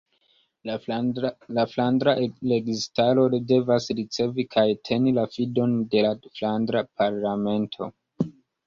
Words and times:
La 0.69 0.77
Flandra 1.73 2.15
Registaro 2.53 3.27
devas 3.53 3.93
ricevi 4.03 4.49
kaj 4.57 4.67
teni 4.91 5.17
la 5.21 5.29
fidon 5.37 5.81
de 5.95 6.07
la 6.09 6.17
Flandra 6.33 6.87
Parlamento. 7.05 7.95